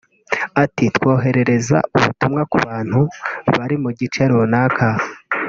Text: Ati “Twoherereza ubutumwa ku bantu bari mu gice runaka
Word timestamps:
Ati 0.63 0.83
“Twoherereza 0.95 1.77
ubutumwa 1.95 2.41
ku 2.51 2.57
bantu 2.67 2.99
bari 3.55 3.75
mu 3.83 3.89
gice 3.99 4.21
runaka 4.31 4.87